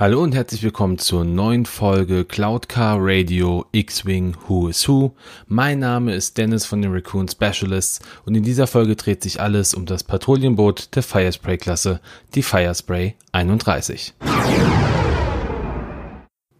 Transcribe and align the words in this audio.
Hallo 0.00 0.22
und 0.22 0.34
herzlich 0.34 0.62
willkommen 0.62 0.96
zur 0.96 1.26
neuen 1.26 1.66
Folge 1.66 2.24
Cloud 2.24 2.70
Car 2.70 2.96
Radio 2.98 3.66
X-Wing 3.72 4.34
Who 4.48 4.68
is 4.68 4.88
Who. 4.88 5.14
Mein 5.46 5.80
Name 5.80 6.14
ist 6.14 6.38
Dennis 6.38 6.64
von 6.64 6.80
den 6.80 6.90
Raccoon 6.90 7.28
Specialists 7.28 8.00
und 8.24 8.34
in 8.34 8.42
dieser 8.42 8.66
Folge 8.66 8.96
dreht 8.96 9.22
sich 9.22 9.42
alles 9.42 9.74
um 9.74 9.84
das 9.84 10.02
Patrouillenboot 10.02 10.96
der 10.96 11.02
Firespray-Klasse, 11.02 12.00
die 12.34 12.42
Firespray 12.42 13.14
31. 13.32 14.14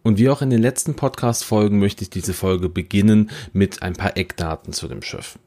Und 0.03 0.19
wie 0.19 0.29
auch 0.29 0.43
in 0.43 0.51
den 0.51 0.61
letzten 0.61 0.93
Podcast-Folgen 0.95 1.79
möchte 1.79 2.03
ich 2.03 2.11
diese 2.11 2.35
Folge 2.35 2.69
beginnen 2.69 3.31
mit 3.53 3.81
ein 3.81 3.93
paar 3.93 4.17
Eckdaten 4.17 4.71
zu 4.71 4.87
dem 4.87 5.01
Schiff. 5.01 5.39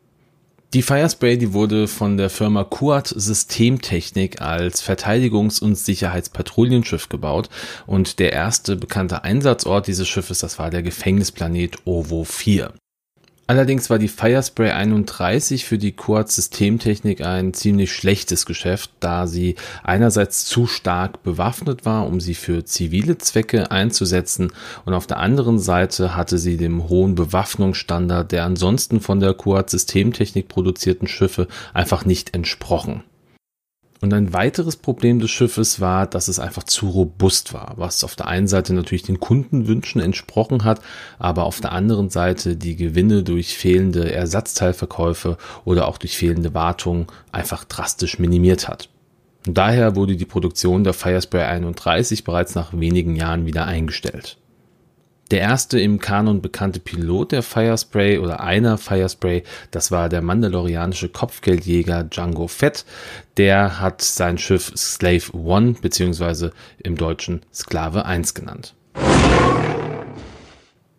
Die 0.74 0.82
Firespray, 0.82 1.38
die 1.38 1.52
wurde 1.52 1.86
von 1.86 2.16
der 2.16 2.28
Firma 2.28 2.64
Kuat 2.64 3.06
Systemtechnik 3.06 4.40
als 4.42 4.82
Verteidigungs- 4.82 5.62
und 5.62 5.76
Sicherheitspatrouillenschiff 5.76 7.08
gebaut 7.08 7.48
und 7.86 8.18
der 8.18 8.32
erste 8.32 8.74
bekannte 8.74 9.22
Einsatzort 9.22 9.86
dieses 9.86 10.08
Schiffes, 10.08 10.40
das 10.40 10.58
war 10.58 10.70
der 10.70 10.82
Gefängnisplanet 10.82 11.78
OVO 11.84 12.24
4. 12.24 12.72
Allerdings 13.46 13.90
war 13.90 13.98
die 13.98 14.08
Firespray 14.08 14.70
31 14.70 15.66
für 15.66 15.76
die 15.76 15.92
Quartz 15.92 16.36
Systemtechnik 16.36 17.20
ein 17.20 17.52
ziemlich 17.52 17.92
schlechtes 17.92 18.46
Geschäft, 18.46 18.90
da 19.00 19.26
sie 19.26 19.56
einerseits 19.82 20.46
zu 20.46 20.66
stark 20.66 21.22
bewaffnet 21.22 21.84
war, 21.84 22.06
um 22.06 22.20
sie 22.20 22.34
für 22.34 22.64
zivile 22.64 23.18
Zwecke 23.18 23.70
einzusetzen 23.70 24.50
und 24.86 24.94
auf 24.94 25.06
der 25.06 25.18
anderen 25.18 25.58
Seite 25.58 26.16
hatte 26.16 26.38
sie 26.38 26.56
dem 26.56 26.88
hohen 26.88 27.14
Bewaffnungsstandard 27.16 28.32
der 28.32 28.44
ansonsten 28.44 29.00
von 29.00 29.20
der 29.20 29.34
Quartz 29.34 29.72
Systemtechnik 29.72 30.48
produzierten 30.48 31.06
Schiffe 31.06 31.46
einfach 31.74 32.06
nicht 32.06 32.34
entsprochen. 32.34 33.04
Und 34.04 34.12
ein 34.12 34.34
weiteres 34.34 34.76
Problem 34.76 35.18
des 35.18 35.30
Schiffes 35.30 35.80
war, 35.80 36.06
dass 36.06 36.28
es 36.28 36.38
einfach 36.38 36.64
zu 36.64 36.90
robust 36.90 37.54
war, 37.54 37.72
was 37.76 38.04
auf 38.04 38.16
der 38.16 38.28
einen 38.28 38.46
Seite 38.46 38.74
natürlich 38.74 39.04
den 39.04 39.18
Kundenwünschen 39.18 39.98
entsprochen 39.98 40.62
hat, 40.62 40.82
aber 41.18 41.44
auf 41.44 41.62
der 41.62 41.72
anderen 41.72 42.10
Seite 42.10 42.54
die 42.54 42.76
Gewinne 42.76 43.22
durch 43.22 43.56
fehlende 43.56 44.12
Ersatzteilverkäufe 44.12 45.38
oder 45.64 45.88
auch 45.88 45.96
durch 45.96 46.18
fehlende 46.18 46.52
Wartung 46.52 47.10
einfach 47.32 47.64
drastisch 47.64 48.18
minimiert 48.18 48.68
hat. 48.68 48.90
Und 49.46 49.56
daher 49.56 49.96
wurde 49.96 50.16
die 50.16 50.26
Produktion 50.26 50.84
der 50.84 50.92
Firespray 50.92 51.44
31 51.44 52.24
bereits 52.24 52.54
nach 52.54 52.78
wenigen 52.78 53.16
Jahren 53.16 53.46
wieder 53.46 53.64
eingestellt. 53.64 54.36
Der 55.30 55.40
erste 55.40 55.80
im 55.80 56.00
Kanon 56.00 56.42
bekannte 56.42 56.80
Pilot 56.80 57.32
der 57.32 57.42
Firespray 57.42 58.18
oder 58.18 58.40
einer 58.40 58.76
Firespray, 58.76 59.42
das 59.70 59.90
war 59.90 60.10
der 60.10 60.20
mandalorianische 60.20 61.08
Kopfgeldjäger 61.08 62.04
Django 62.04 62.46
Fett. 62.46 62.84
Der 63.38 63.80
hat 63.80 64.02
sein 64.02 64.36
Schiff 64.36 64.72
Slave 64.76 65.32
One 65.32 65.76
beziehungsweise 65.80 66.52
im 66.82 66.96
Deutschen 66.96 67.40
Sklave 67.52 68.04
1 68.04 68.34
genannt. 68.34 68.74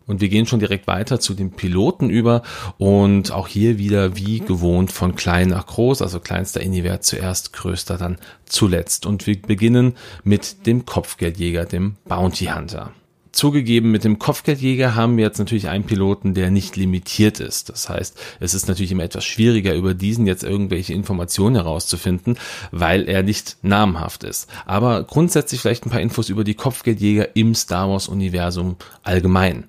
Und 0.06 0.20
wir 0.20 0.28
gehen 0.28 0.46
schon 0.46 0.60
direkt 0.60 0.86
weiter 0.86 1.18
zu 1.18 1.34
den 1.34 1.52
Piloten 1.52 2.10
über 2.10 2.42
und 2.78 3.32
auch 3.32 3.48
hier 3.48 3.78
wieder 3.78 4.16
wie 4.16 4.40
gewohnt 4.40 4.92
von 4.92 5.16
klein 5.16 5.48
nach 5.48 5.66
groß, 5.66 6.02
also 6.02 6.20
kleinster 6.20 6.60
Iniwert 6.60 7.04
zuerst, 7.04 7.52
größter 7.52 7.96
dann 7.96 8.18
zuletzt. 8.44 9.06
Und 9.06 9.26
wir 9.26 9.40
beginnen 9.40 9.94
mit 10.22 10.66
dem 10.66 10.84
Kopfgeldjäger, 10.84 11.64
dem 11.64 11.96
Bounty 12.04 12.46
Hunter. 12.46 12.92
Zugegeben, 13.36 13.90
mit 13.90 14.02
dem 14.02 14.18
Kopfgeldjäger 14.18 14.94
haben 14.94 15.18
wir 15.18 15.24
jetzt 15.24 15.36
natürlich 15.38 15.68
einen 15.68 15.84
Piloten, 15.84 16.32
der 16.32 16.50
nicht 16.50 16.74
limitiert 16.74 17.38
ist. 17.38 17.68
Das 17.68 17.90
heißt, 17.90 18.18
es 18.40 18.54
ist 18.54 18.66
natürlich 18.66 18.92
immer 18.92 19.04
etwas 19.04 19.26
schwieriger, 19.26 19.74
über 19.74 19.92
diesen 19.92 20.26
jetzt 20.26 20.42
irgendwelche 20.42 20.94
Informationen 20.94 21.56
herauszufinden, 21.56 22.38
weil 22.70 23.06
er 23.06 23.22
nicht 23.22 23.58
namhaft 23.60 24.24
ist. 24.24 24.48
Aber 24.64 25.04
grundsätzlich 25.04 25.60
vielleicht 25.60 25.84
ein 25.84 25.90
paar 25.90 26.00
Infos 26.00 26.30
über 26.30 26.44
die 26.44 26.54
Kopfgeldjäger 26.54 27.36
im 27.36 27.54
Star 27.54 27.90
Wars 27.90 28.08
Universum 28.08 28.76
allgemein. 29.02 29.66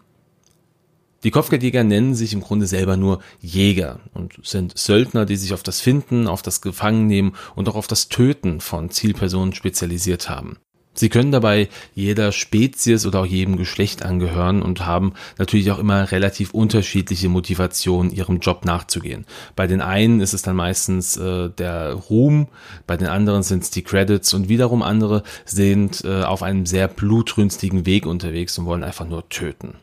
Die 1.25 1.31
Kopfgeldjäger 1.31 1.83
nennen 1.83 2.15
sich 2.15 2.31
im 2.31 2.39
Grunde 2.39 2.67
selber 2.67 2.95
nur 2.95 3.19
Jäger 3.41 3.99
und 4.13 4.39
sind 4.43 4.77
Söldner, 4.77 5.25
die 5.25 5.35
sich 5.35 5.53
auf 5.53 5.63
das 5.63 5.81
Finden, 5.81 6.27
auf 6.27 6.41
das 6.41 6.61
Gefangennehmen 6.61 7.35
und 7.53 7.67
auch 7.67 7.75
auf 7.75 7.87
das 7.87 8.07
Töten 8.07 8.61
von 8.61 8.91
Zielpersonen 8.91 9.53
spezialisiert 9.53 10.29
haben. 10.29 10.57
Sie 10.97 11.09
können 11.09 11.31
dabei 11.31 11.69
jeder 11.93 12.31
Spezies 12.31 13.05
oder 13.05 13.21
auch 13.21 13.25
jedem 13.25 13.55
Geschlecht 13.55 14.03
angehören 14.03 14.63
und 14.63 14.85
haben 14.85 15.13
natürlich 15.37 15.69
auch 15.69 15.77
immer 15.77 16.11
relativ 16.11 16.51
unterschiedliche 16.51 17.29
Motivationen, 17.29 18.11
ihrem 18.11 18.39
Job 18.39 18.65
nachzugehen. 18.65 19.25
Bei 19.55 19.67
den 19.67 19.81
einen 19.81 20.21
ist 20.21 20.33
es 20.33 20.41
dann 20.41 20.55
meistens 20.55 21.15
äh, 21.15 21.49
der 21.49 21.93
Ruhm, 21.93 22.47
bei 22.87 22.97
den 22.97 23.07
anderen 23.07 23.43
sind 23.43 23.61
es 23.63 23.69
die 23.69 23.83
Credits 23.83 24.33
und 24.33 24.49
wiederum 24.49 24.81
andere 24.81 25.21
sind 25.45 26.03
äh, 26.03 26.23
auf 26.23 26.41
einem 26.41 26.65
sehr 26.65 26.87
blutrünstigen 26.87 27.85
Weg 27.85 28.07
unterwegs 28.07 28.57
und 28.57 28.65
wollen 28.65 28.83
einfach 28.83 29.07
nur 29.07 29.29
töten. 29.29 29.75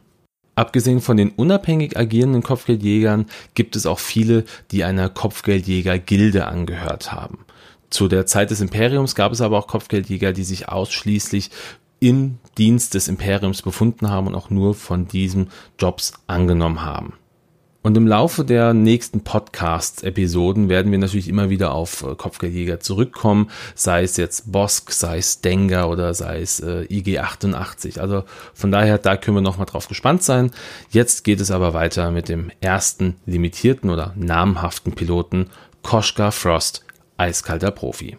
Abgesehen 0.57 1.01
von 1.01 1.17
den 1.17 1.31
unabhängig 1.31 1.97
agierenden 1.97 2.43
Kopfgeldjägern 2.43 3.27
gibt 3.55 3.77
es 3.77 3.87
auch 3.87 3.99
viele, 3.99 4.45
die 4.71 4.85
einer 4.85 5.09
Kopfgeldjäger-Gilde 5.09 6.47
angehört 6.47 7.13
haben. 7.13 7.44
Zu 7.95 8.09
der 8.09 8.27
Zeit 8.27 8.51
des 8.51 8.61
Imperiums 8.61 9.15
gab 9.15 9.31
es 9.31 9.41
aber 9.41 9.57
auch 9.57 9.69
Kopfgeldjäger, 9.69 10.33
die 10.33 10.43
sich 10.43 10.69
ausschließlich 10.69 11.51
im 12.01 12.39
Dienst 12.59 12.95
des 12.95 13.07
Imperiums 13.07 13.63
befunden 13.63 14.11
haben 14.11 14.27
und 14.27 14.35
auch 14.35 14.51
nur 14.51 14.75
von 14.75 15.07
diesen 15.07 15.51
Jobs 15.79 16.13
angenommen 16.27 16.83
haben. 16.83 17.13
Und 17.83 17.97
im 17.97 18.09
Laufe 18.09 18.45
der 18.45 18.75
nächsten 18.75 19.21
Podcast-Episoden 19.21 20.69
werden 20.69 20.91
wir 20.91 20.99
natürlich 20.99 21.29
immer 21.29 21.51
wieder 21.51 21.73
auf 21.73 22.03
äh, 22.03 22.17
Kopfgeldjäger 22.17 22.81
zurückkommen, 22.81 23.49
sei 23.77 24.03
es 24.03 24.17
jetzt 24.17 24.51
Bosk, 24.51 24.91
sei 24.91 25.19
es 25.19 25.41
Dengar 25.41 25.89
oder 25.89 26.15
sei 26.15 26.41
es 26.41 26.59
äh, 26.59 26.87
IG-88. 26.91 28.01
Also 28.01 28.25
von 28.55 28.73
daher, 28.73 28.99
da 28.99 29.17
können 29.17 29.37
wir 29.37 29.41
nochmal 29.41 29.67
drauf 29.67 29.87
gespannt 29.87 30.25
sein. 30.25 30.51
Jetzt 30.91 31.23
geht 31.23 31.41
es 31.41 31.53
aber 31.53 31.75
weiter 31.75 32.11
mit 32.11 32.29
dem 32.29 32.51
ersten 32.61 33.15
limitierten 33.25 33.89
oder 33.89 34.15
namhaften 34.17 34.95
Piloten 34.95 35.51
Koshka 35.85 36.33
Frost 36.33 36.84
eiskalter 37.17 37.71
Profi. 37.71 38.19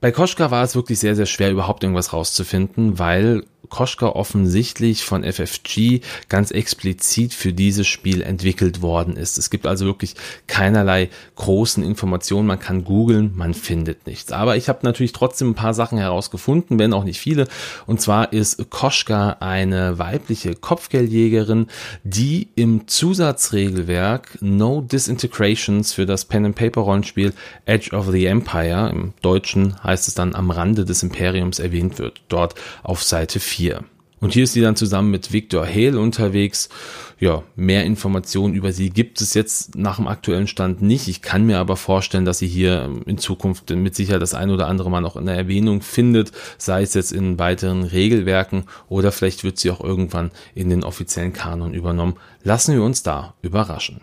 Bei 0.00 0.12
Koschka 0.12 0.50
war 0.52 0.62
es 0.62 0.76
wirklich 0.76 1.00
sehr, 1.00 1.16
sehr 1.16 1.26
schwer, 1.26 1.50
überhaupt 1.50 1.82
irgendwas 1.82 2.12
rauszufinden, 2.12 2.98
weil 3.00 3.44
Koschka 3.68 4.06
offensichtlich 4.06 5.04
von 5.04 5.24
FFG 5.24 6.00
ganz 6.28 6.50
explizit 6.50 7.34
für 7.34 7.52
dieses 7.52 7.86
Spiel 7.86 8.22
entwickelt 8.22 8.82
worden 8.82 9.16
ist. 9.16 9.38
Es 9.38 9.50
gibt 9.50 9.66
also 9.66 9.84
wirklich 9.84 10.14
keinerlei 10.46 11.10
großen 11.36 11.82
Informationen. 11.82 12.46
Man 12.46 12.60
kann 12.60 12.84
googeln, 12.84 13.32
man 13.34 13.54
findet 13.54 14.06
nichts. 14.06 14.32
Aber 14.32 14.56
ich 14.56 14.68
habe 14.68 14.80
natürlich 14.82 15.12
trotzdem 15.12 15.50
ein 15.50 15.54
paar 15.54 15.74
Sachen 15.74 15.98
herausgefunden, 15.98 16.78
wenn 16.78 16.92
auch 16.92 17.04
nicht 17.04 17.20
viele. 17.20 17.46
Und 17.86 18.00
zwar 18.00 18.32
ist 18.32 18.70
Koschka 18.70 19.36
eine 19.40 19.98
weibliche 19.98 20.54
Kopfgeldjägerin, 20.54 21.66
die 22.04 22.48
im 22.54 22.86
Zusatzregelwerk 22.88 24.38
No 24.40 24.80
Disintegrations 24.80 25.92
für 25.92 26.06
das 26.06 26.24
Pen 26.24 26.46
and 26.46 26.56
Paper 26.56 26.82
Rollenspiel 26.82 27.32
Edge 27.66 27.94
of 27.94 28.10
the 28.10 28.26
Empire, 28.26 28.90
im 28.90 29.12
Deutschen 29.22 29.82
heißt 29.82 30.08
es 30.08 30.14
dann 30.14 30.34
am 30.34 30.50
Rande 30.50 30.84
des 30.84 31.02
Imperiums 31.02 31.58
erwähnt 31.58 31.98
wird. 31.98 32.20
Dort 32.28 32.54
auf 32.82 33.02
Seite 33.02 33.40
4 33.48 33.58
4. 33.58 33.84
Und 34.20 34.34
hier 34.34 34.44
ist 34.44 34.52
sie 34.52 34.60
dann 34.60 34.74
zusammen 34.74 35.10
mit 35.10 35.32
Victor 35.32 35.64
Hale 35.64 35.98
unterwegs. 35.98 36.68
Ja, 37.20 37.44
mehr 37.54 37.84
Informationen 37.84 38.54
über 38.54 38.72
sie 38.72 38.90
gibt 38.90 39.20
es 39.20 39.34
jetzt 39.34 39.76
nach 39.76 39.96
dem 39.96 40.08
aktuellen 40.08 40.48
Stand 40.48 40.82
nicht. 40.82 41.08
Ich 41.08 41.22
kann 41.22 41.46
mir 41.46 41.58
aber 41.58 41.76
vorstellen, 41.76 42.24
dass 42.24 42.38
sie 42.38 42.48
hier 42.48 42.90
in 43.06 43.18
Zukunft 43.18 43.70
mit 43.70 43.94
Sicherheit 43.94 44.22
das 44.22 44.34
ein 44.34 44.50
oder 44.50 44.66
andere 44.66 44.90
Mal 44.90 45.00
noch 45.00 45.16
eine 45.16 45.36
Erwähnung 45.36 45.82
findet, 45.82 46.32
sei 46.58 46.82
es 46.82 46.94
jetzt 46.94 47.12
in 47.12 47.38
weiteren 47.38 47.84
Regelwerken 47.84 48.64
oder 48.88 49.12
vielleicht 49.12 49.44
wird 49.44 49.58
sie 49.58 49.70
auch 49.70 49.82
irgendwann 49.82 50.32
in 50.54 50.68
den 50.68 50.84
offiziellen 50.84 51.32
Kanon 51.32 51.74
übernommen. 51.74 52.16
Lassen 52.42 52.74
wir 52.74 52.82
uns 52.82 53.02
da 53.04 53.34
überraschen. 53.42 54.00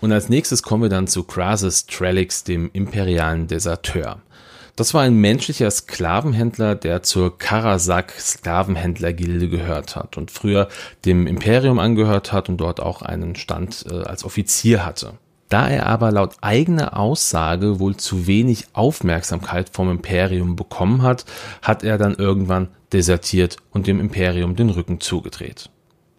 Und 0.00 0.12
als 0.12 0.28
nächstes 0.28 0.62
kommen 0.62 0.84
wir 0.84 0.90
dann 0.90 1.08
zu 1.08 1.24
Krasus 1.24 1.86
Trellix, 1.86 2.44
dem 2.44 2.70
imperialen 2.72 3.48
Deserteur. 3.48 4.22
Das 4.78 4.94
war 4.94 5.02
ein 5.02 5.14
menschlicher 5.14 5.68
Sklavenhändler, 5.72 6.76
der 6.76 7.02
zur 7.02 7.36
Karasak 7.36 8.12
Sklavenhändlergilde 8.12 9.48
gehört 9.48 9.96
hat 9.96 10.16
und 10.16 10.30
früher 10.30 10.68
dem 11.04 11.26
Imperium 11.26 11.80
angehört 11.80 12.30
hat 12.32 12.48
und 12.48 12.58
dort 12.58 12.78
auch 12.78 13.02
einen 13.02 13.34
Stand 13.34 13.86
äh, 13.90 14.04
als 14.04 14.22
Offizier 14.22 14.86
hatte. 14.86 15.14
Da 15.48 15.68
er 15.68 15.86
aber 15.86 16.12
laut 16.12 16.36
eigener 16.42 16.96
Aussage 16.96 17.80
wohl 17.80 17.96
zu 17.96 18.28
wenig 18.28 18.66
Aufmerksamkeit 18.72 19.68
vom 19.72 19.90
Imperium 19.90 20.54
bekommen 20.54 21.02
hat, 21.02 21.24
hat 21.60 21.82
er 21.82 21.98
dann 21.98 22.14
irgendwann 22.14 22.68
desertiert 22.92 23.56
und 23.72 23.88
dem 23.88 23.98
Imperium 23.98 24.54
den 24.54 24.70
Rücken 24.70 25.00
zugedreht. 25.00 25.70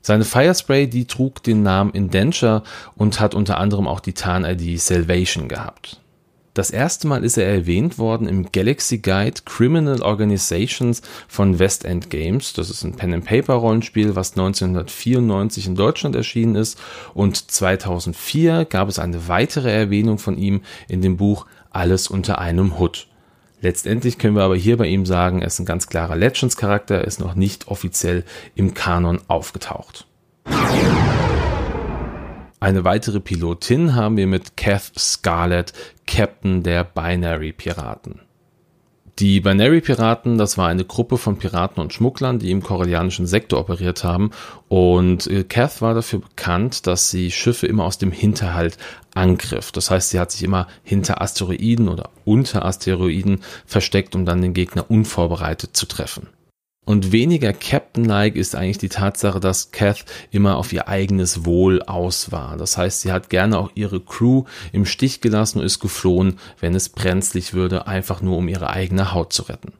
Seine 0.01 0.25
Firespray, 0.25 0.87
die 0.87 1.05
trug 1.05 1.41
den 1.43 1.63
Namen 1.63 1.91
Indenture 1.91 2.63
und 2.97 3.21
hat 3.21 3.35
unter 3.35 3.57
anderem 3.57 3.87
auch 3.87 4.01
die 4.01 4.13
Tarn-ID 4.13 4.81
Salvation 4.81 5.47
gehabt. 5.47 6.01
Das 6.59 6.71
erste 6.71 7.07
Mal 7.07 7.23
ist 7.23 7.37
er 7.37 7.47
erwähnt 7.47 7.97
worden 7.97 8.27
im 8.27 8.51
Galaxy 8.51 8.97
Guide 8.97 9.43
Criminal 9.45 10.01
Organizations 10.01 11.01
von 11.29 11.57
West 11.57 11.85
End 11.85 12.09
Games. 12.09 12.51
Das 12.51 12.69
ist 12.69 12.83
ein 12.83 12.97
Pen-and-Paper-Rollenspiel, 12.97 14.17
was 14.17 14.31
1994 14.31 15.67
in 15.67 15.75
Deutschland 15.75 16.17
erschienen 16.17 16.55
ist. 16.55 16.77
Und 17.13 17.49
2004 17.49 18.65
gab 18.65 18.89
es 18.89 18.99
eine 18.99 19.29
weitere 19.29 19.71
Erwähnung 19.71 20.17
von 20.17 20.37
ihm 20.37 20.59
in 20.89 21.01
dem 21.01 21.15
Buch 21.15 21.45
Alles 21.69 22.09
unter 22.09 22.39
einem 22.39 22.77
Hut. 22.77 23.07
Letztendlich 23.61 24.17
können 24.17 24.35
wir 24.35 24.43
aber 24.43 24.57
hier 24.57 24.75
bei 24.75 24.87
ihm 24.87 25.05
sagen, 25.05 25.39
er 25.39 25.47
ist 25.47 25.59
ein 25.59 25.65
ganz 25.65 25.87
klarer 25.87 26.17
Legends-Charakter, 26.17 26.95
er 26.95 27.07
ist 27.07 27.21
noch 27.21 27.35
nicht 27.35 27.69
offiziell 27.69 28.25
im 28.55 28.73
Kanon 28.73 29.21
aufgetaucht. 29.29 30.07
Eine 32.61 32.83
weitere 32.83 33.21
Pilotin 33.21 33.95
haben 33.95 34.17
wir 34.17 34.27
mit 34.27 34.57
Kath 34.57 34.91
Scarlett, 34.97 35.71
Captain 36.05 36.61
der 36.61 36.83
Binary 36.83 37.53
Piraten. 37.53 38.19
Die 39.19 39.39
Binary 39.39 39.79
Piraten, 39.79 40.37
das 40.37 40.57
war 40.57 40.67
eine 40.67 40.83
Gruppe 40.83 41.17
von 41.17 41.37
Piraten 41.37 41.81
und 41.81 41.93
Schmugglern, 41.93 42.39
die 42.39 42.51
im 42.51 42.61
korellianischen 42.61 43.27
Sektor 43.27 43.61
operiert 43.61 44.03
haben. 44.03 44.31
Und 44.67 45.27
äh, 45.27 45.45
Kath 45.45 45.81
war 45.81 45.93
dafür 45.93 46.19
bekannt, 46.19 46.85
dass 46.85 47.09
sie 47.09 47.31
Schiffe 47.31 47.65
immer 47.65 47.85
aus 47.85 47.97
dem 47.97 48.11
Hinterhalt 48.11 48.77
angriff. 49.13 49.71
Das 49.71 49.89
heißt, 49.89 50.09
sie 50.09 50.19
hat 50.19 50.31
sich 50.31 50.43
immer 50.43 50.67
hinter 50.83 51.21
Asteroiden 51.21 51.87
oder 51.87 52.09
unter 52.25 52.65
Asteroiden 52.65 53.39
versteckt, 53.65 54.15
um 54.15 54.25
dann 54.25 54.41
den 54.41 54.53
Gegner 54.53 54.89
unvorbereitet 54.89 55.77
zu 55.77 55.85
treffen. 55.85 56.27
Und 56.89 57.11
weniger 57.11 57.53
Captain-like 57.53 58.35
ist 58.35 58.55
eigentlich 58.55 58.79
die 58.79 58.89
Tatsache, 58.89 59.39
dass 59.39 59.69
Kath 59.69 60.05
immer 60.31 60.57
auf 60.57 60.73
ihr 60.73 60.87
eigenes 60.87 61.45
Wohl 61.45 61.83
aus 61.83 62.31
war. 62.31 62.57
Das 62.57 62.79
heißt, 62.79 63.01
sie 63.01 63.11
hat 63.11 63.29
gerne 63.29 63.59
auch 63.59 63.69
ihre 63.75 63.99
Crew 63.99 64.45
im 64.71 64.87
Stich 64.87 65.21
gelassen 65.21 65.59
und 65.59 65.65
ist 65.65 65.81
geflohen, 65.81 66.39
wenn 66.59 66.73
es 66.73 66.89
brenzlig 66.89 67.53
würde, 67.53 67.85
einfach 67.85 68.23
nur 68.23 68.37
um 68.37 68.47
ihre 68.47 68.71
eigene 68.71 69.13
Haut 69.13 69.33
zu 69.33 69.43
retten. 69.43 69.73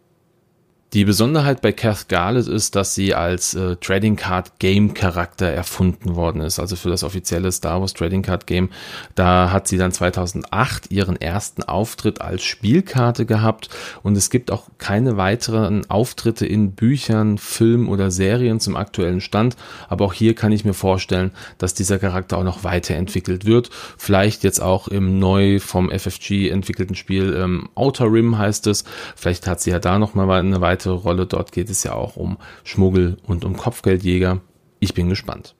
Die 0.93 1.05
Besonderheit 1.05 1.61
bei 1.61 1.71
Kath 1.71 2.09
Garlett 2.09 2.47
ist, 2.47 2.75
dass 2.75 2.95
sie 2.95 3.13
als 3.13 3.53
äh, 3.53 3.75
Trading 3.75 4.15
Card 4.15 4.57
Game 4.57 4.95
Charakter 4.95 5.45
erfunden 5.45 6.15
worden 6.15 6.41
ist, 6.41 6.57
also 6.57 6.75
für 6.75 6.89
das 6.89 7.03
offizielle 7.03 7.51
Star 7.51 7.79
Wars 7.79 7.93
Trading 7.93 8.23
Card 8.23 8.47
Game. 8.47 8.69
Da 9.13 9.51
hat 9.51 9.67
sie 9.67 9.77
dann 9.77 9.91
2008 9.91 10.89
ihren 10.89 11.15
ersten 11.21 11.61
Auftritt 11.61 12.21
als 12.21 12.41
Spielkarte 12.41 13.27
gehabt 13.27 13.69
und 14.01 14.17
es 14.17 14.31
gibt 14.31 14.49
auch 14.49 14.67
keine 14.79 15.15
weiteren 15.15 15.87
Auftritte 15.91 16.47
in 16.47 16.71
Büchern, 16.71 17.37
Filmen 17.37 17.87
oder 17.87 18.09
Serien 18.09 18.59
zum 18.59 18.75
aktuellen 18.75 19.21
Stand. 19.21 19.57
Aber 19.89 20.05
auch 20.05 20.13
hier 20.13 20.33
kann 20.33 20.51
ich 20.51 20.65
mir 20.65 20.73
vorstellen, 20.73 21.29
dass 21.59 21.75
dieser 21.75 21.99
Charakter 21.99 22.35
auch 22.35 22.43
noch 22.43 22.63
weiterentwickelt 22.63 23.45
wird. 23.45 23.69
Vielleicht 23.99 24.43
jetzt 24.43 24.59
auch 24.59 24.87
im 24.87 25.19
neu 25.19 25.59
vom 25.59 25.91
FFG 25.91 26.49
entwickelten 26.49 26.95
Spiel 26.95 27.35
ähm, 27.37 27.69
Outer 27.75 28.11
Rim 28.11 28.39
heißt 28.39 28.65
es. 28.65 28.85
Vielleicht 29.15 29.45
hat 29.45 29.61
sie 29.61 29.69
ja 29.69 29.77
da 29.77 29.99
noch 29.99 30.15
mal 30.15 30.27
eine 30.31 30.61
weitere 30.61 30.78
weitere 30.79 30.93
Rolle. 30.93 31.25
Dort 31.25 31.51
geht 31.51 31.69
es 31.69 31.83
ja 31.83 31.93
auch 31.93 32.15
um 32.15 32.37
Schmuggel 32.63 33.17
und 33.27 33.43
um 33.43 33.57
Kopfgeldjäger. 33.57 34.39
Ich 34.79 34.93
bin 34.93 35.09
gespannt. 35.09 35.55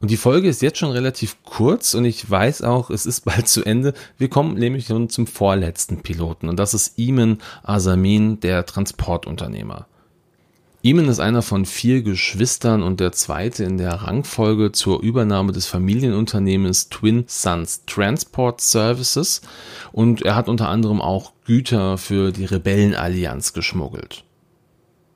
Und 0.00 0.10
die 0.10 0.16
Folge 0.16 0.48
ist 0.48 0.62
jetzt 0.62 0.78
schon 0.78 0.92
relativ 0.92 1.42
kurz 1.42 1.92
und 1.94 2.04
ich 2.04 2.30
weiß 2.30 2.62
auch, 2.62 2.90
es 2.90 3.06
ist 3.06 3.20
bald 3.24 3.48
zu 3.48 3.64
Ende. 3.64 3.92
Wir 4.18 4.30
kommen 4.30 4.54
nämlich 4.54 4.88
nun 4.88 5.08
zum 5.08 5.26
vorletzten 5.26 6.02
Piloten 6.02 6.48
und 6.48 6.58
das 6.58 6.72
ist 6.72 6.96
Iman 6.96 7.38
Asamin, 7.64 8.38
der 8.38 8.64
Transportunternehmer. 8.64 9.88
Eamon 10.82 11.08
ist 11.08 11.20
einer 11.20 11.42
von 11.42 11.66
vier 11.66 12.00
Geschwistern 12.00 12.82
und 12.82 13.00
der 13.00 13.12
zweite 13.12 13.64
in 13.64 13.76
der 13.76 13.92
Rangfolge 13.92 14.72
zur 14.72 15.02
Übernahme 15.02 15.52
des 15.52 15.66
Familienunternehmens 15.66 16.88
Twin 16.88 17.24
Sons 17.26 17.82
Transport 17.84 18.62
Services 18.62 19.42
und 19.92 20.22
er 20.22 20.36
hat 20.36 20.48
unter 20.48 20.70
anderem 20.70 21.02
auch 21.02 21.32
Güter 21.44 21.98
für 21.98 22.32
die 22.32 22.46
Rebellenallianz 22.46 23.52
geschmuggelt. 23.52 24.24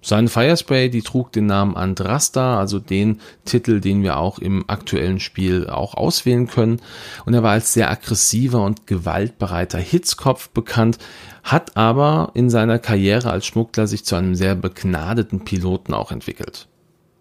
Sein 0.06 0.28
Firespray, 0.28 0.90
die 0.90 1.00
trug 1.00 1.32
den 1.32 1.46
Namen 1.46 1.76
Andrasta, 1.76 2.58
also 2.58 2.78
den 2.78 3.22
Titel, 3.46 3.80
den 3.80 4.02
wir 4.02 4.18
auch 4.18 4.38
im 4.38 4.68
aktuellen 4.68 5.18
Spiel 5.18 5.70
auch 5.70 5.94
auswählen 5.94 6.46
können. 6.46 6.82
Und 7.24 7.32
er 7.32 7.42
war 7.42 7.52
als 7.52 7.72
sehr 7.72 7.90
aggressiver 7.90 8.62
und 8.62 8.86
gewaltbereiter 8.86 9.78
Hitzkopf 9.78 10.50
bekannt, 10.50 10.98
hat 11.42 11.78
aber 11.78 12.32
in 12.34 12.50
seiner 12.50 12.78
Karriere 12.78 13.30
als 13.30 13.46
Schmuggler 13.46 13.86
sich 13.86 14.04
zu 14.04 14.14
einem 14.14 14.34
sehr 14.34 14.54
begnadeten 14.54 15.42
Piloten 15.42 15.94
auch 15.94 16.12
entwickelt. 16.12 16.68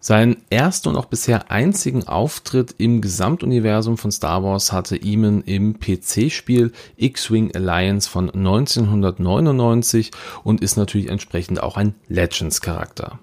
Seinen 0.04 0.36
ersten 0.50 0.90
und 0.90 0.96
auch 0.96 1.06
bisher 1.06 1.50
einzigen 1.50 2.06
Auftritt 2.06 2.74
im 2.76 3.00
Gesamtuniversum 3.00 3.96
von 3.96 4.12
Star 4.12 4.44
Wars 4.44 4.70
hatte 4.70 4.96
Eamon 5.02 5.40
im 5.46 5.80
PC-Spiel 5.80 6.72
X-Wing 6.98 7.56
Alliance 7.56 8.10
von 8.10 8.28
1999 8.28 10.10
und 10.42 10.60
ist 10.60 10.76
natürlich 10.76 11.08
entsprechend 11.08 11.62
auch 11.62 11.78
ein 11.78 11.94
Legends-Charakter. 12.08 13.18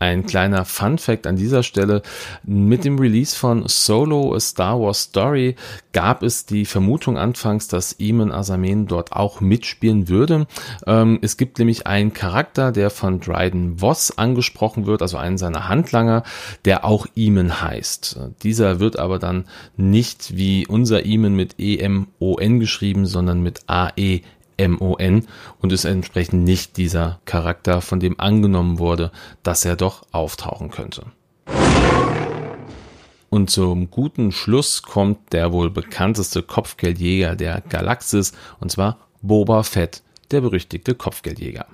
Ein 0.00 0.24
kleiner 0.24 0.64
Fun 0.64 0.96
Fact 0.96 1.26
an 1.26 1.36
dieser 1.36 1.62
Stelle. 1.62 2.00
Mit 2.42 2.86
dem 2.86 2.98
Release 2.98 3.36
von 3.36 3.68
Solo 3.68 4.34
A 4.34 4.40
Star 4.40 4.80
Wars 4.80 5.02
Story 5.02 5.56
gab 5.92 6.22
es 6.22 6.46
die 6.46 6.64
Vermutung 6.64 7.18
anfangs, 7.18 7.68
dass 7.68 8.00
Eamon 8.00 8.32
Asamen 8.32 8.86
dort 8.86 9.12
auch 9.12 9.42
mitspielen 9.42 10.08
würde. 10.08 10.46
Ähm, 10.86 11.18
es 11.20 11.36
gibt 11.36 11.58
nämlich 11.58 11.86
einen 11.86 12.14
Charakter, 12.14 12.72
der 12.72 12.88
von 12.88 13.20
Dryden 13.20 13.78
Voss 13.80 14.16
angesprochen 14.16 14.86
wird, 14.86 15.02
also 15.02 15.18
einen 15.18 15.36
seiner 15.36 15.68
Handlanger, 15.68 16.22
der 16.64 16.86
auch 16.86 17.06
Eamon 17.14 17.60
heißt. 17.60 18.20
Dieser 18.42 18.80
wird 18.80 18.98
aber 18.98 19.18
dann 19.18 19.44
nicht 19.76 20.34
wie 20.34 20.66
unser 20.66 21.04
Eamon 21.04 21.34
mit 21.34 21.56
E-M-O-N 21.58 22.58
geschrieben, 22.58 23.04
sondern 23.04 23.42
mit 23.42 23.60
A-E 23.66 24.22
M-O-N 24.60 25.26
und 25.60 25.72
ist 25.72 25.84
entsprechend 25.84 26.44
nicht 26.44 26.76
dieser 26.76 27.20
Charakter, 27.24 27.80
von 27.80 27.98
dem 27.98 28.20
angenommen 28.20 28.78
wurde, 28.78 29.10
dass 29.42 29.64
er 29.64 29.76
doch 29.76 30.02
auftauchen 30.12 30.70
könnte. 30.70 31.06
Und 33.30 33.48
zum 33.48 33.90
guten 33.90 34.32
Schluss 34.32 34.82
kommt 34.82 35.32
der 35.32 35.52
wohl 35.52 35.70
bekannteste 35.70 36.42
Kopfgeldjäger 36.42 37.36
der 37.36 37.62
Galaxis, 37.68 38.32
und 38.58 38.70
zwar 38.70 38.98
Boba 39.22 39.62
Fett, 39.62 40.02
der 40.30 40.40
berüchtigte 40.40 40.94
Kopfgeldjäger. 40.94 41.66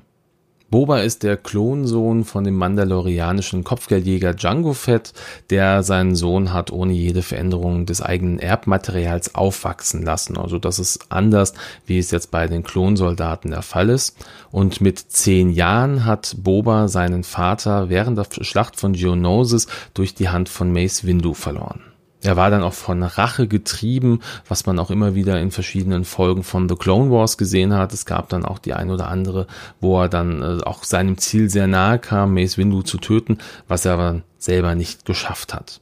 Boba 0.69 0.99
ist 0.99 1.23
der 1.23 1.37
Klonsohn 1.37 2.25
von 2.25 2.43
dem 2.43 2.57
mandalorianischen 2.57 3.63
Kopfgeldjäger 3.63 4.35
Django 4.35 4.73
Fett, 4.73 5.13
der 5.49 5.85
seinen 5.85 6.17
Sohn 6.17 6.53
hat 6.53 6.73
ohne 6.73 6.93
jede 6.93 7.23
Veränderung 7.23 7.87
des 7.87 8.03
eigenen 8.03 8.41
Erbmaterials 8.41 9.37
aufwachsen 9.37 10.03
lassen. 10.03 10.37
Also 10.37 10.59
das 10.59 10.81
ist 10.81 11.07
anders, 11.09 11.55
wie 11.87 11.99
es 11.99 12.11
jetzt 12.11 12.33
bei 12.33 12.49
den 12.49 12.65
Klonsoldaten 12.65 13.53
der 13.53 13.63
Fall 13.63 13.91
ist. 13.91 14.17
Und 14.51 14.81
mit 14.81 14.99
zehn 14.99 15.51
Jahren 15.51 16.05
hat 16.05 16.35
Boba 16.39 16.89
seinen 16.89 17.23
Vater 17.23 17.89
während 17.89 18.19
der 18.19 18.27
Schlacht 18.45 18.75
von 18.75 18.95
Geonosis 18.95 19.69
durch 19.95 20.15
die 20.15 20.31
Hand 20.31 20.49
von 20.49 20.73
Mace 20.73 21.07
Windu 21.07 21.35
verloren. 21.35 21.81
Er 22.27 22.35
war 22.35 22.51
dann 22.51 22.65
auch 22.65 22.73
von 22.73 23.05
Rache 23.05 23.47
getrieben, 23.47 24.19
was 24.49 24.67
man 24.67 24.81
auch 24.81 24.91
immer 24.91 25.15
wieder 25.15 25.41
in 25.41 25.53
verschiedenen 25.53 26.05
Folgen 26.05 26.43
von 26.43 26.69
The 26.69 26.75
Clone 26.75 27.13
Wars 27.13 27.39
gesehen 27.39 27.73
hat. 27.73 27.93
Es 27.93 28.05
gab 28.05 28.29
dann 28.31 28.45
auch 28.45 28.59
die 28.59 28.75
ein 28.75 28.91
oder 28.91 29.07
andere, 29.07 29.47
wo 29.81 30.01
er 30.03 30.09
dann 30.09 30.43
äh, 30.43 30.65
auch 30.65 30.83
seinem 30.83 31.19
Ziel 31.19 31.49
sehr 31.49 31.69
nahe 31.69 32.01
kam, 32.01 32.35
Mace 32.35 32.59
Windu 32.59 32.83
zu 32.83 32.99
töten, 32.99 33.39
was 33.69 33.85
er 33.85 33.93
aber 33.93 34.23
selber 34.39 34.75
nicht 34.75 35.05
geschafft 35.05 35.55
hat. 35.55 35.81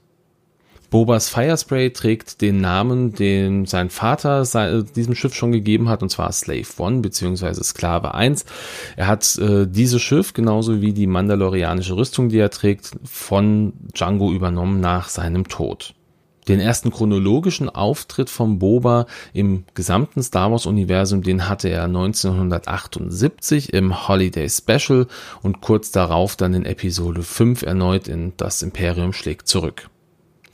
Bobas 0.91 1.31
Firespray 1.31 1.95
trägt 1.95 2.43
den 2.43 2.61
Namen, 2.61 3.15
den 3.15 3.65
sein 3.65 3.89
Vater 3.89 4.45
sein, 4.45 4.85
diesem 4.95 5.15
Schiff 5.15 5.35
schon 5.35 5.51
gegeben 5.51 5.89
hat, 5.89 6.03
und 6.03 6.11
zwar 6.11 6.31
Slave 6.31 6.67
One 6.77 7.01
bzw. 7.01 7.55
Sklave 7.63 8.13
1. 8.13 8.45
Er 8.97 9.07
hat 9.07 9.39
äh, 9.39 9.67
dieses 9.67 10.03
Schiff 10.03 10.35
genauso 10.35 10.83
wie 10.83 10.93
die 10.93 11.07
mandalorianische 11.07 11.97
Rüstung, 11.97 12.29
die 12.29 12.39
er 12.39 12.51
trägt, 12.51 12.91
von 13.03 13.73
Django 13.95 14.31
übernommen 14.31 14.81
nach 14.81 15.09
seinem 15.09 15.49
Tod. 15.49 15.95
Den 16.49 16.61
ersten 16.61 16.91
chronologischen 16.91 17.71
Auftritt 17.71 18.29
von 18.29 18.59
Boba 18.59 19.07
im 19.33 19.65
gesamten 19.75 20.23
Star 20.23 20.51
Wars 20.51 20.67
Universum, 20.67 21.23
den 21.23 21.49
hatte 21.49 21.69
er 21.69 21.85
1978 21.85 23.73
im 23.73 24.09
Holiday 24.09 24.49
Special 24.49 25.07
und 25.43 25.61
kurz 25.63 25.91
darauf 25.91 26.37
dann 26.37 26.53
in 26.53 26.67
Episode 26.67 27.23
5 27.23 27.63
erneut 27.63 28.09
in 28.09 28.35
Das 28.37 28.63
Imperium 28.63 29.13
schlägt 29.13 29.49
zurück. 29.49 29.89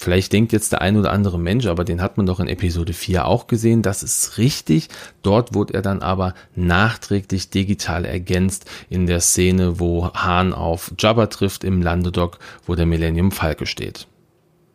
Vielleicht 0.01 0.33
denkt 0.33 0.53
jetzt 0.53 0.73
der 0.73 0.81
ein 0.81 0.97
oder 0.97 1.13
andere 1.13 1.39
Mensch, 1.39 1.67
aber 1.67 1.85
den 1.85 2.01
hat 2.01 2.17
man 2.17 2.25
doch 2.25 2.41
in 2.41 2.49
Episode 2.49 2.95
4 2.95 3.27
auch 3.27 3.49
gesehen. 3.49 3.83
Das 3.83 4.03
ist 4.03 4.39
richtig. 4.39 4.89
Dort 5.23 5.55
wurde 5.55 5.75
er 5.75 5.83
dann 5.83 6.01
aber 6.01 6.33
nachträglich 6.55 7.51
digital 7.51 8.07
ergänzt 8.07 8.65
in 8.89 9.05
der 9.05 9.21
Szene, 9.21 9.79
wo 9.79 10.11
Hahn 10.15 10.55
auf 10.55 10.95
Jabba 10.99 11.27
trifft 11.27 11.65
im 11.65 11.83
Landedock, 11.83 12.39
wo 12.65 12.77
der 12.77 12.87
Millennium 12.87 13.31
Falke 13.31 13.67
steht. 13.67 14.07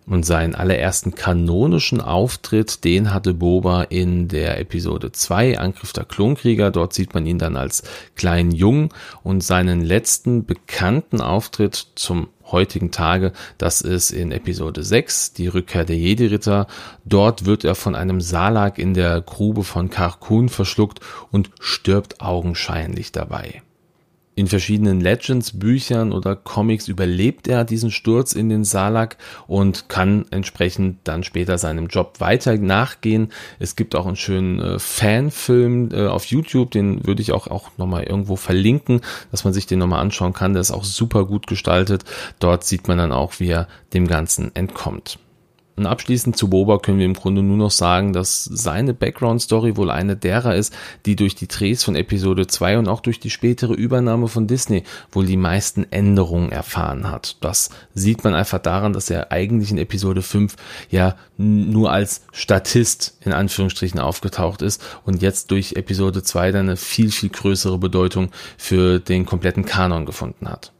Und 0.08 0.24
seinen 0.24 0.54
allerersten 0.54 1.16
kanonischen 1.16 2.00
Auftritt, 2.00 2.84
den 2.84 3.12
hatte 3.12 3.34
Boba 3.34 3.84
in 3.84 4.28
der 4.28 4.60
Episode 4.60 5.12
2, 5.12 5.58
Angriff 5.58 5.94
der 5.94 6.06
Klonkrieger. 6.06 6.70
Dort 6.70 6.94
sieht 6.94 7.16
man 7.16 7.26
ihn 7.26 7.40
dann 7.40 7.58
als 7.58 7.84
kleinen 8.16 8.52
Jungen 8.52 8.90
und 9.24 9.44
seinen 9.44 9.82
letzten 9.82 10.46
bekannten 10.46 11.22
Auftritt 11.22 11.88
zum 11.96 12.28
heutigen 12.52 12.92
Tage, 12.92 13.32
das 13.58 13.82
ist 13.82 14.12
in 14.12 14.32
Episode 14.32 14.84
6, 14.84 15.34
die 15.34 15.48
Rückkehr 15.48 15.86
der 15.86 15.98
Jedi-Ritter. 15.98 16.68
Dort 17.04 17.46
wird 17.46 17.64
er 17.64 17.74
von 17.76 17.96
einem 17.96 18.22
Salak 18.22 18.78
in 18.78 18.94
der 18.94 19.22
Grube 19.22 19.64
von 19.64 19.90
Karkun 19.90 20.50
verschluckt 20.50 21.00
und 21.32 21.50
stirbt 21.60 22.22
augenscheinlich 22.22 23.12
dabei. 23.12 23.65
In 24.38 24.48
verschiedenen 24.48 25.00
Legends-Büchern 25.00 26.12
oder 26.12 26.36
Comics 26.36 26.90
überlebt 26.90 27.48
er 27.48 27.64
diesen 27.64 27.90
Sturz 27.90 28.34
in 28.34 28.50
den 28.50 28.66
Salak 28.66 29.16
und 29.48 29.88
kann 29.88 30.26
entsprechend 30.30 30.98
dann 31.06 31.24
später 31.24 31.58
seinem 31.58 31.88
Job 31.88 32.20
weiter 32.20 32.58
nachgehen. 32.58 33.32
Es 33.60 33.78
gibt 33.78 33.96
auch 33.96 34.06
einen 34.06 34.18
schönen 34.18 34.60
äh, 34.60 34.78
Fanfilm 34.78 35.90
äh, 35.94 36.08
auf 36.08 36.26
YouTube, 36.26 36.72
den 36.72 37.08
würde 37.08 37.22
ich 37.22 37.32
auch, 37.32 37.48
auch 37.48 37.70
nochmal 37.78 38.04
irgendwo 38.04 38.36
verlinken, 38.36 39.00
dass 39.32 39.46
man 39.46 39.54
sich 39.54 39.68
den 39.68 39.80
nochmal 39.80 40.02
anschauen 40.02 40.34
kann. 40.34 40.52
Der 40.52 40.62
ist 40.62 40.72
auch 40.72 40.84
super 40.84 41.26
gut 41.26 41.48
gestaltet. 41.48 42.04
Dort 42.40 42.66
sieht 42.66 42.90
man 42.90 42.98
dann 42.98 43.14
auch, 43.14 43.40
wie 43.40 43.48
er 43.48 43.70
dem 43.94 44.06
Ganzen 44.06 44.54
entkommt. 44.54 45.18
Und 45.78 45.88
abschließend 45.88 46.38
zu 46.38 46.50
Boba 46.50 46.78
können 46.78 47.00
wir 47.00 47.06
im 47.06 47.14
Grunde 47.14 47.44
nur 47.44 47.58
noch 47.58 47.72
sagen, 47.72 48.14
dass 48.14 48.46
seine 48.46 48.94
Background-Story 48.94 49.76
wohl 49.76 49.92
eine 49.92 50.16
derer 50.16 50.56
ist, 50.56 50.74
die 51.06 51.18
durch 51.18 51.36
die 51.36 51.50
Drehs 51.50 51.84
von 51.84 51.96
Episode 51.98 52.48
2 52.48 52.80
und 52.80 52.88
auch 52.88 53.02
durch 53.02 53.20
die 53.20 53.30
spätere 53.30 53.74
Übernahme 53.74 54.30
von 54.30 54.48
Disney 54.48 54.84
wohl 55.12 55.26
die 55.26 55.36
meisten 55.36 55.86
Änderungen 55.92 56.52
erfahren 56.52 57.12
hat. 57.12 57.36
Das 57.42 57.72
sieht 57.94 58.24
man 58.24 58.36
einfach 58.36 58.60
daran, 58.60 58.94
dass 58.94 59.10
er 59.10 59.34
eigentlich 59.34 59.72
in 59.72 59.78
Episode 59.78 60.22
5 60.22 60.56
ja 60.90 61.16
nur 61.38 61.92
als 61.92 62.22
Statist 62.32 63.18
in 63.22 63.34
Anführungsstrichen 63.34 64.00
aufgetaucht 64.00 64.62
ist 64.62 64.82
und 65.04 65.22
jetzt 65.22 65.52
durch 65.52 65.74
Episode 65.74 66.24
2 66.24 66.54
dann 66.54 66.68
eine 66.68 66.78
viel, 66.78 67.12
viel 67.12 67.30
größere 67.30 67.78
Bedeutung 67.78 68.32
für 68.58 69.00
den 69.00 69.26
kompletten 69.26 69.66
Kanon 69.66 70.06
gefunden 70.06 70.48
hat. 70.50 70.72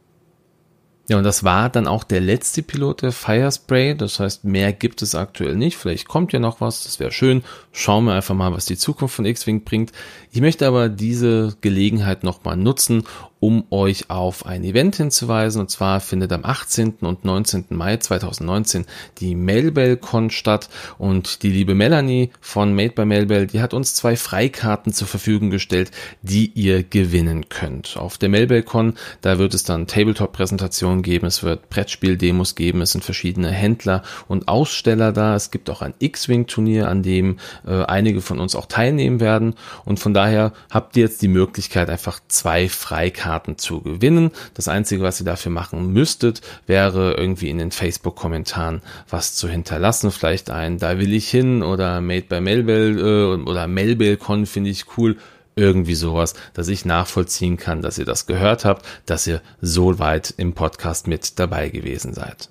Ja, 1.08 1.18
und 1.18 1.24
das 1.24 1.44
war 1.44 1.68
dann 1.68 1.86
auch 1.86 2.02
der 2.02 2.20
letzte 2.20 2.62
Pilot 2.62 3.02
der 3.02 3.12
Firespray. 3.12 3.94
Das 3.94 4.18
heißt, 4.18 4.44
mehr 4.44 4.72
gibt 4.72 5.02
es 5.02 5.14
aktuell 5.14 5.54
nicht. 5.54 5.76
Vielleicht 5.76 6.08
kommt 6.08 6.32
ja 6.32 6.40
noch 6.40 6.60
was. 6.60 6.82
Das 6.82 6.98
wäre 6.98 7.12
schön. 7.12 7.44
Schauen 7.70 8.06
wir 8.06 8.14
einfach 8.14 8.34
mal, 8.34 8.52
was 8.52 8.66
die 8.66 8.76
Zukunft 8.76 9.14
von 9.14 9.24
X-Wing 9.24 9.62
bringt. 9.62 9.92
Ich 10.32 10.40
möchte 10.40 10.66
aber 10.66 10.88
diese 10.88 11.56
Gelegenheit 11.60 12.24
nochmal 12.24 12.56
nutzen, 12.56 13.04
um 13.38 13.64
euch 13.70 14.10
auf 14.10 14.46
ein 14.46 14.64
Event 14.64 14.96
hinzuweisen. 14.96 15.60
Und 15.60 15.70
zwar 15.70 16.00
findet 16.00 16.32
am 16.32 16.44
18. 16.44 16.94
und 17.02 17.24
19. 17.24 17.66
Mai 17.70 17.98
2019 17.98 18.86
die 19.18 19.36
MailBell-Con 19.36 20.30
statt. 20.30 20.68
Und 20.98 21.42
die 21.44 21.50
liebe 21.50 21.74
Melanie 21.74 22.30
von 22.40 22.74
Made 22.74 22.94
by 22.94 23.04
MailBell, 23.04 23.46
die 23.46 23.60
hat 23.60 23.74
uns 23.74 23.94
zwei 23.94 24.16
Freikarten 24.16 24.92
zur 24.92 25.06
Verfügung 25.06 25.50
gestellt, 25.50 25.92
die 26.22 26.50
ihr 26.54 26.82
gewinnen 26.82 27.48
könnt. 27.48 27.96
Auf 27.96 28.18
der 28.18 28.28
MailBell-Con, 28.30 28.94
da 29.20 29.38
wird 29.38 29.54
es 29.54 29.62
dann 29.62 29.86
Tabletop-Präsentationen 29.86 30.95
geben, 31.02 31.26
es 31.26 31.42
wird 31.42 31.70
Brettspiel-Demos 31.70 32.54
geben, 32.54 32.82
es 32.82 32.92
sind 32.92 33.04
verschiedene 33.04 33.50
Händler 33.50 34.02
und 34.28 34.48
Aussteller 34.48 35.12
da. 35.12 35.34
Es 35.34 35.50
gibt 35.50 35.70
auch 35.70 35.82
ein 35.82 35.94
X-Wing-Turnier, 35.98 36.88
an 36.88 37.02
dem 37.02 37.38
äh, 37.66 37.84
einige 37.84 38.20
von 38.20 38.40
uns 38.40 38.54
auch 38.54 38.66
teilnehmen 38.66 39.20
werden. 39.20 39.54
Und 39.84 40.00
von 40.00 40.14
daher 40.14 40.52
habt 40.70 40.96
ihr 40.96 41.04
jetzt 41.04 41.22
die 41.22 41.28
Möglichkeit, 41.28 41.90
einfach 41.90 42.20
zwei 42.28 42.68
Freikarten 42.68 43.36
Karten 43.36 43.58
zu 43.58 43.80
gewinnen. 43.80 44.30
Das 44.54 44.68
Einzige, 44.68 45.02
was 45.02 45.20
ihr 45.20 45.26
dafür 45.26 45.52
machen 45.52 45.92
müsstet, 45.92 46.40
wäre 46.66 47.14
irgendwie 47.14 47.50
in 47.50 47.58
den 47.58 47.70
Facebook-Kommentaren 47.70 48.82
was 49.08 49.34
zu 49.34 49.48
hinterlassen. 49.48 50.10
Vielleicht 50.10 50.50
ein 50.50 50.78
Da 50.78 50.98
will 50.98 51.12
ich 51.12 51.28
hin 51.28 51.62
oder 51.62 52.00
Made 52.00 52.26
by 52.28 52.40
Melbell 52.40 52.98
äh, 52.98 53.48
oder 53.48 53.66
MelbellCon 53.66 54.46
finde 54.46 54.70
ich 54.70 54.84
cool 54.96 55.16
irgendwie 55.56 55.94
sowas, 55.94 56.34
dass 56.52 56.68
ich 56.68 56.84
nachvollziehen 56.84 57.56
kann, 57.56 57.82
dass 57.82 57.98
ihr 57.98 58.04
das 58.04 58.26
gehört 58.26 58.64
habt, 58.64 58.84
dass 59.06 59.26
ihr 59.26 59.40
so 59.60 59.98
weit 59.98 60.34
im 60.36 60.52
Podcast 60.52 61.08
mit 61.08 61.38
dabei 61.38 61.70
gewesen 61.70 62.12
seid. 62.12 62.50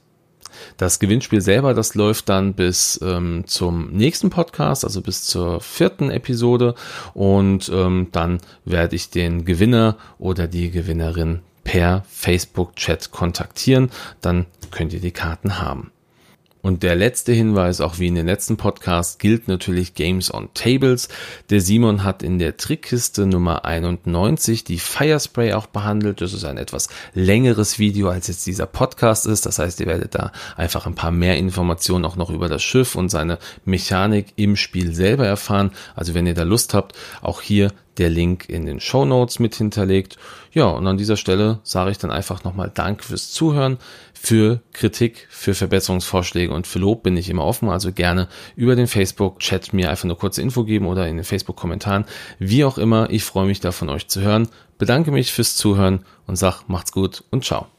Das 0.77 0.99
Gewinnspiel 0.99 1.41
selber, 1.41 1.73
das 1.73 1.95
läuft 1.95 2.29
dann 2.29 2.53
bis 2.53 2.99
ähm, 3.03 3.43
zum 3.45 3.91
nächsten 3.91 4.29
Podcast, 4.29 4.83
also 4.83 5.01
bis 5.01 5.23
zur 5.23 5.61
vierten 5.61 6.09
Episode. 6.09 6.75
Und 7.13 7.69
ähm, 7.69 8.07
dann 8.11 8.39
werde 8.63 8.95
ich 8.95 9.09
den 9.09 9.45
Gewinner 9.45 9.97
oder 10.17 10.47
die 10.47 10.71
Gewinnerin 10.71 11.41
per 11.63 12.03
Facebook-Chat 12.09 13.11
kontaktieren. 13.11 13.91
Dann 14.21 14.45
könnt 14.71 14.93
ihr 14.93 15.01
die 15.01 15.11
Karten 15.11 15.59
haben. 15.59 15.91
Und 16.65 16.81
der 16.81 16.95
letzte 16.95 17.31
Hinweis, 17.31 17.79
auch 17.79 17.99
wie 17.99 18.07
in 18.07 18.15
den 18.15 18.25
letzten 18.25 18.57
Podcasts, 18.57 19.19
gilt 19.19 19.47
natürlich 19.47 19.93
Games 19.93 20.33
on 20.33 20.49
Tables. 20.55 21.09
Der 21.51 21.61
Simon 21.61 22.03
hat 22.03 22.23
in 22.23 22.39
der 22.39 22.57
Trickkiste 22.57 23.27
Nummer 23.27 23.65
91 23.65 24.63
die 24.63 24.79
Firespray 24.79 25.53
auch 25.53 25.67
behandelt. 25.67 26.21
Das 26.21 26.33
ist 26.33 26.43
ein 26.43 26.57
etwas 26.57 26.89
längeres 27.13 27.77
Video, 27.77 28.09
als 28.09 28.29
jetzt 28.29 28.47
dieser 28.47 28.65
Podcast 28.65 29.27
ist. 29.27 29.45
Das 29.45 29.59
heißt, 29.59 29.79
ihr 29.79 29.85
werdet 29.85 30.15
da 30.15 30.31
einfach 30.57 30.87
ein 30.87 30.95
paar 30.95 31.11
mehr 31.11 31.37
Informationen 31.37 32.03
auch 32.03 32.15
noch 32.15 32.31
über 32.31 32.49
das 32.49 32.63
Schiff 32.63 32.95
und 32.95 33.09
seine 33.09 33.37
Mechanik 33.65 34.33
im 34.35 34.55
Spiel 34.55 34.95
selber 34.95 35.27
erfahren. 35.27 35.69
Also 35.95 36.15
wenn 36.15 36.25
ihr 36.25 36.33
da 36.33 36.41
Lust 36.41 36.73
habt, 36.73 36.95
auch 37.21 37.41
hier 37.41 37.73
der 37.97 38.09
Link 38.09 38.49
in 38.49 38.65
den 38.65 38.79
Show 38.79 39.05
Notes 39.05 39.39
mit 39.39 39.55
hinterlegt. 39.55 40.17
Ja, 40.51 40.65
und 40.65 40.87
an 40.87 40.97
dieser 40.97 41.17
Stelle 41.17 41.59
sage 41.63 41.91
ich 41.91 41.97
dann 41.97 42.11
einfach 42.11 42.43
nochmal 42.43 42.71
Dank 42.73 43.03
fürs 43.03 43.31
Zuhören, 43.31 43.77
für 44.13 44.61
Kritik, 44.73 45.27
für 45.29 45.53
Verbesserungsvorschläge 45.53 46.53
und 46.53 46.67
für 46.67 46.79
Lob 46.79 47.03
bin 47.03 47.17
ich 47.17 47.29
immer 47.29 47.45
offen. 47.45 47.69
Also 47.69 47.91
gerne 47.91 48.27
über 48.55 48.75
den 48.75 48.87
Facebook-Chat 48.87 49.73
mir 49.73 49.89
einfach 49.89 50.05
eine 50.05 50.15
kurze 50.15 50.41
Info 50.41 50.63
geben 50.63 50.87
oder 50.87 51.07
in 51.07 51.17
den 51.17 51.25
Facebook-Kommentaren. 51.25 52.05
Wie 52.39 52.63
auch 52.63 52.77
immer, 52.77 53.09
ich 53.09 53.23
freue 53.23 53.45
mich 53.45 53.59
da 53.59 53.71
von 53.71 53.89
euch 53.89 54.07
zu 54.07 54.21
hören. 54.21 54.47
Bedanke 54.77 55.11
mich 55.11 55.31
fürs 55.31 55.55
Zuhören 55.55 56.05
und 56.27 56.35
sag, 56.35 56.67
macht's 56.67 56.91
gut 56.91 57.23
und 57.31 57.45
ciao. 57.45 57.74